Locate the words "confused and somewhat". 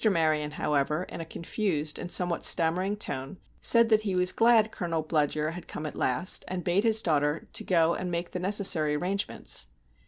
1.25-2.43